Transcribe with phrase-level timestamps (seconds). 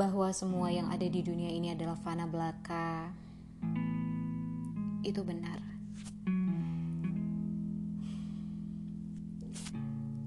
[0.00, 3.12] bahwa semua yang ada di dunia ini adalah fana belaka,
[5.04, 5.60] itu benar.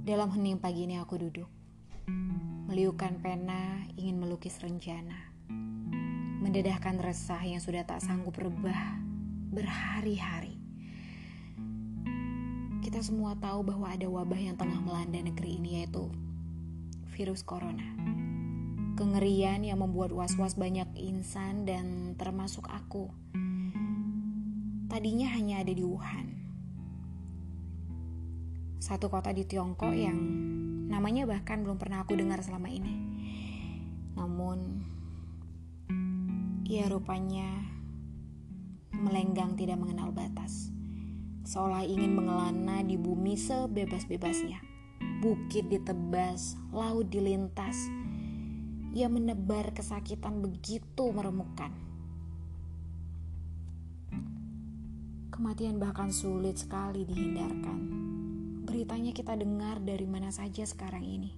[0.05, 1.49] Dalam hening pagi ini aku duduk,
[2.69, 5.33] meliukan pena, ingin melukis rencana,
[6.45, 9.01] mendedahkan resah yang sudah tak sanggup rebah
[9.49, 10.61] berhari-hari.
[12.85, 16.13] Kita semua tahu bahwa ada wabah yang tengah melanda negeri ini yaitu
[17.17, 17.89] virus corona.
[19.03, 23.11] Kengerian yang membuat was-was banyak insan dan termasuk aku.
[24.87, 26.31] Tadinya hanya ada di Wuhan.
[28.79, 30.15] Satu kota di Tiongkok yang
[30.87, 32.95] namanya bahkan belum pernah aku dengar selama ini.
[34.15, 34.87] Namun,
[36.63, 37.59] ia rupanya
[38.95, 40.71] melenggang tidak mengenal batas.
[41.43, 44.63] Seolah ingin mengelana di bumi sebebas-bebasnya.
[45.19, 47.75] Bukit ditebas, laut dilintas,
[48.93, 51.73] ia menebar kesakitan begitu meremukkan.
[55.33, 57.79] Kematian bahkan sulit sekali dihindarkan.
[58.69, 61.33] Beritanya kita dengar dari mana saja sekarang ini.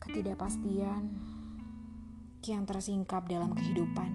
[0.00, 1.04] Ketidakpastian
[2.48, 4.10] yang tersingkap dalam kehidupan.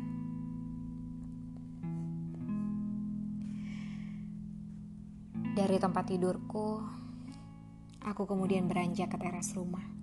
[5.54, 6.82] Dari tempat tidurku,
[8.02, 10.02] aku kemudian beranjak ke teras rumah.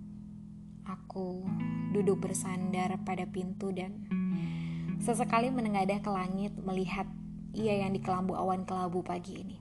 [0.89, 1.44] Aku
[1.92, 4.08] duduk bersandar pada pintu dan
[5.05, 7.05] sesekali menengadah ke langit melihat
[7.53, 9.61] ia yang di kelambu awan kelabu pagi ini.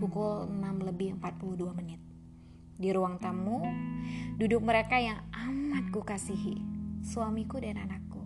[0.00, 2.00] Pukul 6 lebih 42 menit.
[2.80, 3.60] Di ruang tamu,
[4.40, 6.56] duduk mereka yang amat kukasihi,
[7.04, 8.24] suamiku dan anakku.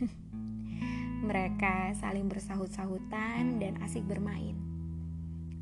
[1.28, 4.56] mereka saling bersahut-sahutan dan asik bermain.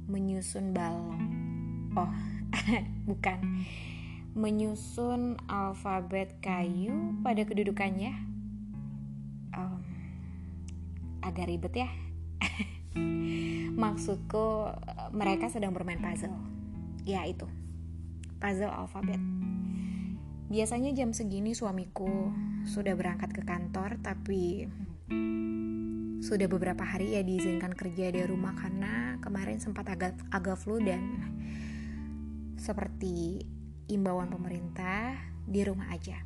[0.07, 1.19] Menyusun balon.
[1.99, 2.15] Oh,
[3.11, 3.67] bukan
[4.35, 8.15] menyusun alfabet kayu pada kedudukannya?
[9.55, 9.83] Um,
[11.21, 11.91] agak ribet ya.
[13.83, 14.71] Maksudku
[15.13, 16.35] mereka sedang bermain puzzle.
[17.03, 17.51] Ya itu.
[18.39, 19.21] Puzzle alfabet.
[20.51, 22.35] Biasanya jam segini suamiku
[22.67, 24.67] sudah berangkat ke kantor tapi
[26.21, 31.01] sudah beberapa hari ya diizinkan kerja dari rumah karena kemarin sempat agak agak flu dan
[32.61, 33.41] seperti
[33.91, 36.23] imbauan pemerintah di rumah aja.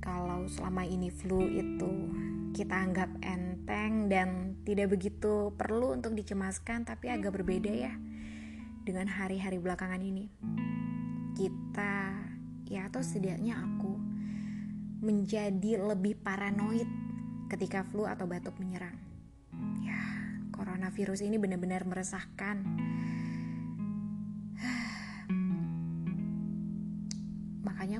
[0.00, 1.92] Kalau selama ini flu itu
[2.52, 7.94] kita anggap enteng dan tidak begitu perlu untuk dicemaskan, tapi agak berbeda ya
[8.84, 10.28] dengan hari-hari belakangan ini.
[11.36, 12.20] Kita,
[12.68, 13.96] ya atau setidaknya aku,
[15.00, 16.88] menjadi lebih paranoid
[17.48, 18.98] ketika flu atau batuk menyerang.
[19.80, 20.00] Ya,
[20.52, 22.66] coronavirus ini benar-benar meresahkan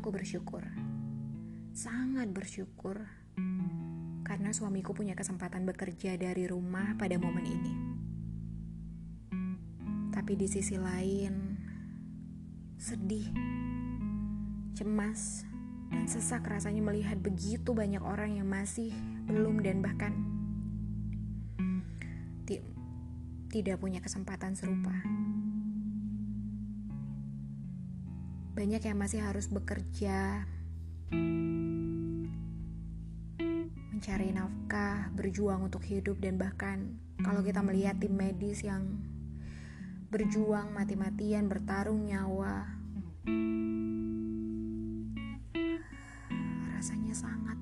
[0.01, 0.65] aku bersyukur,
[1.77, 3.05] sangat bersyukur,
[4.25, 7.75] karena suamiku punya kesempatan bekerja dari rumah pada momen ini.
[10.09, 11.53] Tapi di sisi lain,
[12.81, 13.29] sedih,
[14.73, 15.45] cemas,
[15.93, 18.97] dan sesak rasanya melihat begitu banyak orang yang masih
[19.29, 20.17] belum dan bahkan
[23.51, 24.95] tidak punya kesempatan serupa.
[28.61, 30.45] Banyak yang masih harus bekerja,
[33.89, 39.01] mencari nafkah, berjuang untuk hidup, dan bahkan kalau kita melihat tim medis yang
[40.13, 42.69] berjuang mati-matian, bertarung nyawa,
[46.77, 47.57] rasanya sangat.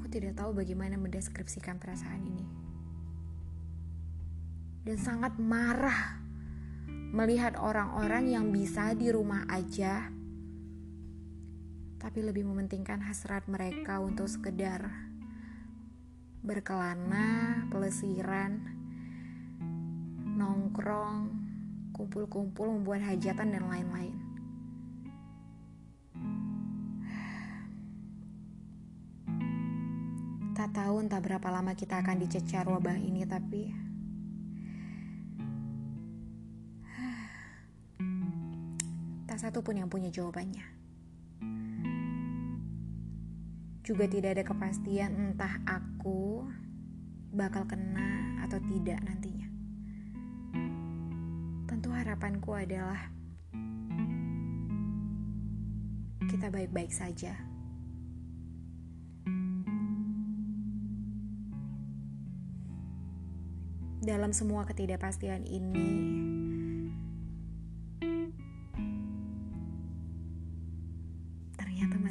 [0.00, 2.48] Aku tidak tahu bagaimana mendeskripsikan perasaan ini,
[4.88, 6.24] dan sangat marah
[7.14, 10.10] melihat orang-orang yang bisa di rumah aja
[12.06, 14.86] tapi lebih mementingkan hasrat mereka untuk sekedar
[16.46, 18.62] berkelana, pelesiran,
[20.38, 21.34] nongkrong,
[21.90, 24.16] kumpul-kumpul, membuat hajatan dan lain-lain.
[30.54, 33.85] Tak tahu entah berapa lama kita akan dicecar wabah ini, tapi
[39.36, 40.64] tak satu pun yang punya jawabannya.
[43.84, 46.48] Juga tidak ada kepastian entah aku
[47.36, 49.44] bakal kena atau tidak nantinya.
[51.68, 53.12] Tentu harapanku adalah
[56.32, 57.36] kita baik-baik saja.
[64.00, 65.92] Dalam semua ketidakpastian ini,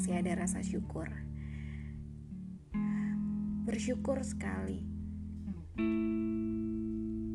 [0.06, 1.10] masih ada rasa syukur.
[3.66, 4.86] Bersyukur sekali.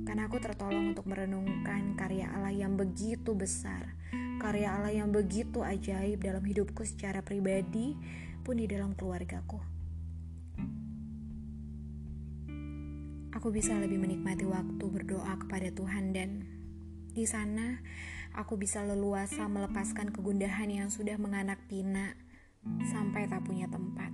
[0.06, 3.99] Karena aku tertolong untuk merenungkan karya Allah yang begitu besar,
[4.38, 7.99] karya Allah yang begitu ajaib dalam hidupku secara pribadi
[8.46, 9.58] pun di dalam keluargaku.
[13.34, 16.46] Aku bisa lebih menikmati waktu berdoa kepada Tuhan dan
[17.19, 17.82] di sana
[18.38, 22.14] aku bisa leluasa melepaskan kegundahan yang sudah menganak pinak
[22.85, 24.12] sampai tak punya tempat.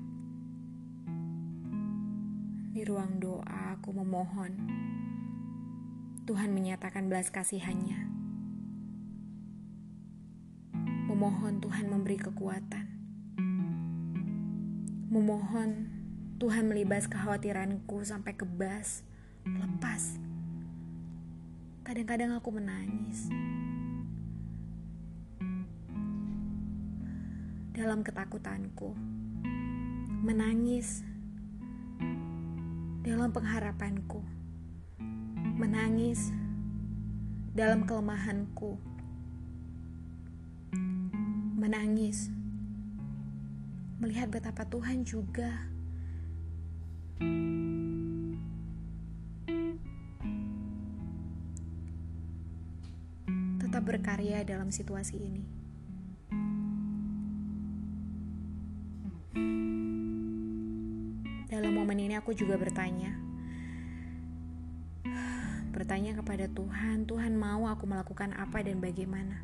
[2.77, 4.53] Di ruang doa aku memohon
[6.27, 8.11] Tuhan menyatakan belas kasihannya.
[11.07, 12.87] Memohon Tuhan memberi kekuatan.
[15.07, 15.71] Memohon
[16.37, 19.07] Tuhan melibas kekhawatiranku sampai kebas,
[19.47, 20.19] lepas.
[21.87, 23.31] Kadang-kadang aku menangis.
[27.77, 28.97] Dalam ketakutanku,
[30.25, 31.05] menangis
[33.05, 34.25] dalam pengharapanku,
[35.61, 36.33] menangis
[37.53, 38.81] dalam kelemahanku,
[41.61, 42.33] menangis
[44.01, 45.69] melihat betapa Tuhan juga.
[53.61, 55.66] Tetap berkarya dalam situasi ini.
[61.57, 63.17] Dalam momen ini aku juga bertanya.
[65.73, 69.41] Bertanya kepada Tuhan, Tuhan mau aku melakukan apa dan bagaimana.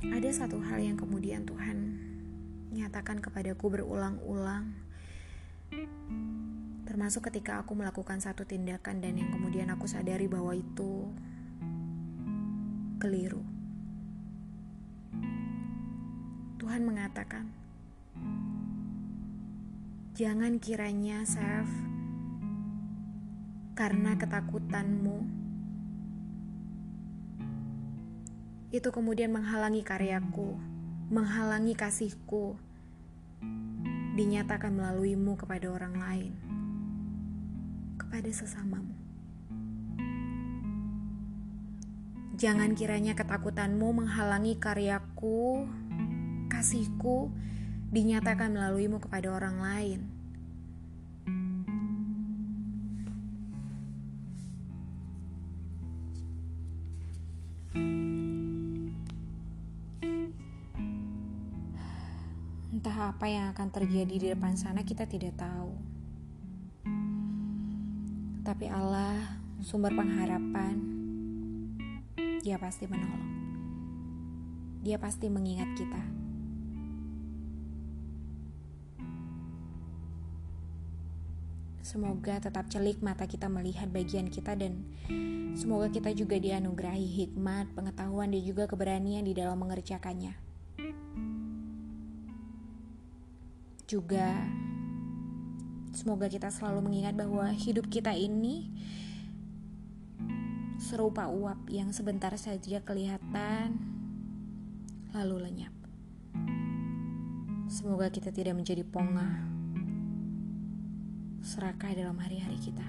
[0.00, 2.00] Ada satu hal yang kemudian Tuhan
[2.72, 4.72] nyatakan kepadaku berulang-ulang
[6.88, 11.12] Termasuk ketika aku melakukan satu tindakan dan yang kemudian aku sadari bahwa itu
[12.96, 13.53] keliru.
[16.64, 17.52] Tuhan mengatakan,
[20.16, 21.68] "Jangan kiranya, Saf,
[23.76, 25.28] karena ketakutanmu
[28.72, 30.56] itu kemudian menghalangi karyaku,
[31.12, 32.56] menghalangi kasihku,
[34.16, 36.32] dinyatakan melaluimu kepada orang lain."
[38.00, 39.04] kepada sesamamu.
[42.34, 45.70] Jangan kiranya ketakutanmu menghalangi karyaku,
[46.54, 47.34] kasihku,
[47.90, 50.00] dinyatakan melaluimu kepada orang lain.
[62.70, 65.74] Entah apa yang akan terjadi di depan sana, kita tidak tahu.
[68.46, 70.76] Tapi Allah, sumber pengharapan,
[72.44, 73.32] Dia pasti menolong.
[74.84, 76.23] Dia pasti mengingat kita.
[81.84, 84.88] Semoga tetap celik mata kita melihat bagian kita dan
[85.52, 90.32] semoga kita juga dianugerahi hikmat, pengetahuan dan juga keberanian di dalam mengerjakannya.
[93.84, 94.32] Juga
[95.94, 98.66] Semoga kita selalu mengingat bahwa hidup kita ini
[100.74, 103.78] serupa uap yang sebentar saja kelihatan
[105.14, 105.70] lalu lenyap.
[107.70, 109.53] Semoga kita tidak menjadi pongah,
[111.44, 112.88] serakah dalam hari-hari kita.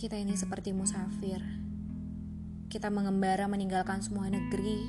[0.00, 1.44] Kita ini seperti musafir.
[2.72, 4.80] Kita mengembara meninggalkan semua negeri,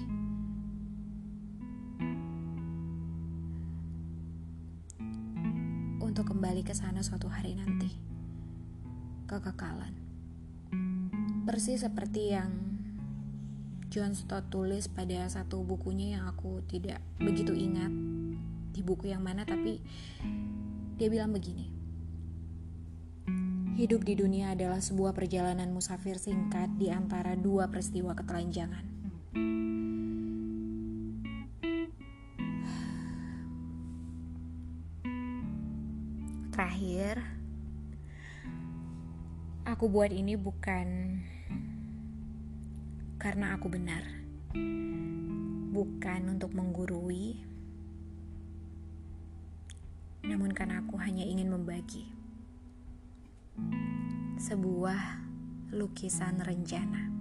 [6.00, 7.92] untuk kembali ke sana suatu hari nanti.
[9.28, 9.92] Kekekalan.
[11.44, 12.74] Persis seperti yang
[13.94, 17.94] John Stott tulis pada satu bukunya yang aku tidak begitu ingat
[18.74, 19.78] di buku yang mana tapi
[20.98, 21.70] dia bilang begini.
[23.78, 28.82] Hidup di dunia adalah sebuah perjalanan musafir singkat di antara dua peristiwa ketelanjangan.
[36.50, 37.22] Terakhir,
[39.70, 41.22] aku buat ini bukan
[43.24, 44.04] karena aku benar,
[45.72, 47.40] bukan untuk menggurui,
[50.28, 52.04] namun karena aku hanya ingin membagi
[54.44, 55.24] sebuah
[55.72, 57.13] lukisan rencana.